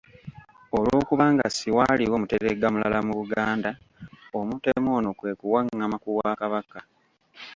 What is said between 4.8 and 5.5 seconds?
ono kwe